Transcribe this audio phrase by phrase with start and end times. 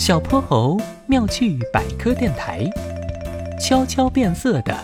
[0.00, 2.66] 小泼猴妙趣百科电台，
[3.60, 4.74] 悄悄变色的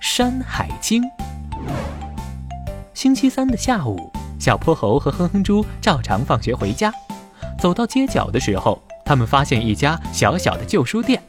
[0.00, 1.00] 山海经。
[2.92, 4.10] 星期三的下午，
[4.40, 6.92] 小泼猴和哼哼猪照常放学回家。
[7.60, 11.22] 走到街角的时候，他们发现一家小小的旧书店，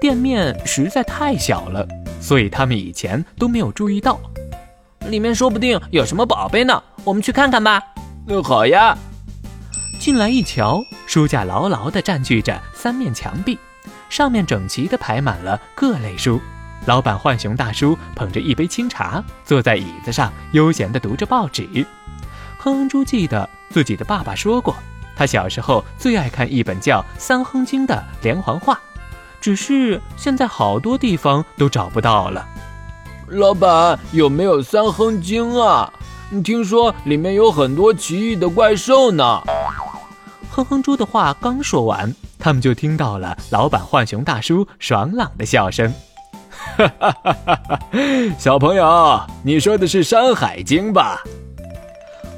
[0.00, 1.86] 店面实在太小了，
[2.20, 4.18] 所以他们以前都没有注意到。
[5.06, 7.80] 里面说不定有什么宝贝呢，我们去看看吧。
[8.26, 8.98] 那好呀。
[9.98, 13.58] 进来一瞧，书架牢牢地占据着三面墙壁，
[14.08, 16.40] 上面整齐地排满了各类书。
[16.86, 21.68] 老板浣熊大叔捧着一杯清茶，坐在椅子上悠闲地读着报纸。
[22.58, 24.74] 哼哼猪记得自己的爸爸说过，
[25.16, 28.78] 他小时候最爱看一本叫《三哼经》的连环画，
[29.40, 32.46] 只是现在好多地方都找不到了。
[33.26, 35.92] 老板有没有《三哼经》啊？
[36.44, 39.42] 听说里面有很多奇异的怪兽呢。
[40.58, 45.88] 哼哼猪的话刚说完，他们就听到了老板浣熊大叔爽朗的笑声。
[46.50, 47.80] 哈哈哈哈哈！
[48.36, 51.22] 小朋友，你说的是《山海经》吧？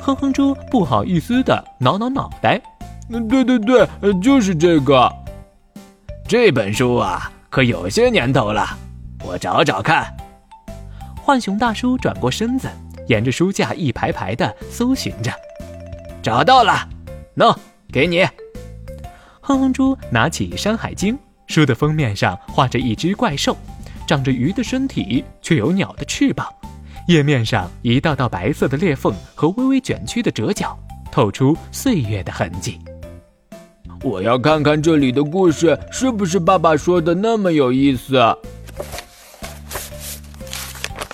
[0.02, 2.60] 哼哼猪不好意思的挠挠脑袋。
[3.08, 3.88] 嗯，对对对，
[4.20, 5.10] 就是这个。
[6.28, 8.68] 这本书啊，可有些年头了，
[9.24, 10.14] 我找找看。
[11.24, 12.68] 浣熊大叔转过身子，
[13.08, 15.32] 沿着书架一排排的搜寻着，
[16.22, 16.86] 找到了，
[17.36, 17.56] 喏。
[17.90, 18.24] 给你，
[19.40, 21.14] 哼哼猪拿起《山海经》，
[21.46, 23.56] 书的封面上画着一只怪兽，
[24.06, 26.46] 长着鱼的身体，却有鸟的翅膀。
[27.08, 30.78] 页面上一道道白色的裂缝和微微卷曲的折角，
[31.10, 32.78] 透出岁月的痕迹。
[34.02, 38.16] 我要看看这里的故事是不是爸爸说的那么有意思。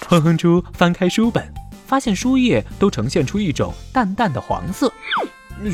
[0.08, 1.52] 哼哼猪翻开书本，
[1.86, 4.92] 发现书页都呈现出一种淡淡的黄色。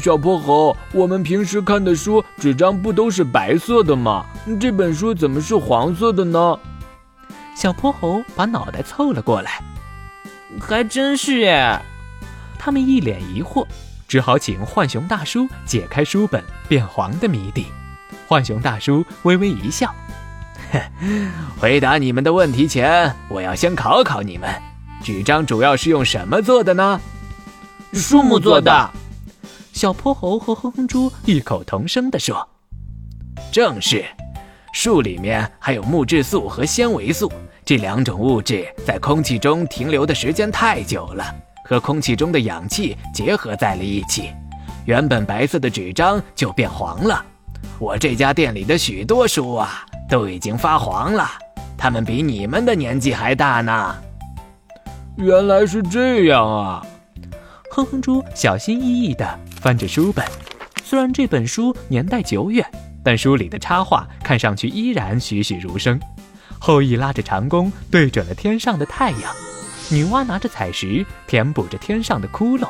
[0.00, 4.24] 小泼猴，我们平时看的书纸张不都是白色的吗？
[4.60, 6.58] 这本书怎么是黄色的呢？
[7.54, 9.60] 小泼猴把脑袋凑了过来，
[10.60, 11.78] 还真是耶。
[12.58, 13.66] 他们一脸疑惑，
[14.08, 17.66] 只好请浣熊大叔解开书本变黄的谜底。
[18.28, 19.92] 浣熊大叔微微一笑，
[21.58, 24.48] 回答你们的问题前，我要先考考你们：
[25.02, 27.00] 纸张主要是用什么做的呢？
[27.92, 28.90] 树木做的。
[29.82, 32.48] 小泼猴和哼哼猪异口同声地说
[33.50, 34.04] ：“正是，
[34.72, 37.28] 树里面还有木质素和纤维素
[37.64, 41.34] 这两种物质，在空气中停留的时间太久了，
[41.64, 44.30] 和空气中的氧气结合在了一起，
[44.84, 47.20] 原本白色的纸张就变黄了。
[47.80, 51.28] 我这家店里的许多书啊，都已经发黄了，
[51.76, 53.96] 它们比你们的年纪还大呢。
[55.16, 56.86] 原来是这样啊！”
[57.74, 60.26] 哼哼猪小心翼翼地翻着书本，
[60.82, 62.68] 虽然这本书年代久远，
[63.04, 66.00] 但书里的插画看上去依然栩栩如生。
[66.58, 69.32] 后羿拉着长弓，对准了天上的太阳；
[69.88, 72.68] 女娲拿着彩石，填补着天上的窟窿。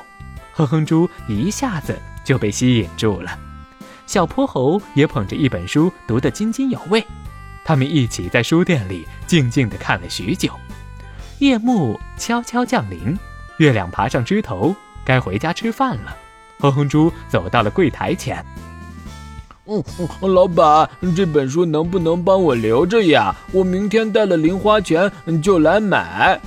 [0.53, 3.39] 哼哼猪一下子就被吸引住了。
[4.07, 7.03] 小泼猴也捧着一本书，读得津津有味。
[7.65, 10.53] 他们一起在书店里静静地看了许久。
[11.39, 13.19] 夜幕悄悄降临，
[13.57, 14.77] 月亮爬上枝头。
[15.07, 16.17] 该回家吃饭了，
[16.63, 18.45] 哼哼猪走到了柜台前。
[19.67, 19.83] 嗯，
[20.21, 23.35] 老板，这本书能不能帮我留着呀？
[23.51, 25.11] 我明天带了零花钱
[25.43, 26.41] 就来买。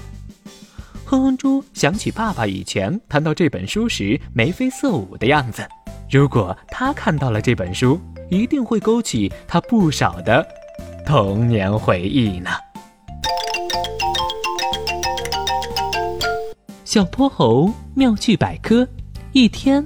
[1.03, 5.67] 哼哼猪想起爸爸以前谈到这本书时眉飞色舞的样子，
[6.09, 7.99] 如果他看到了这本书，
[8.29, 10.45] 一定会勾起他不少的
[11.05, 12.51] 童年回忆呢。
[16.85, 18.87] 小泼猴妙趣百科，
[19.33, 19.85] 一天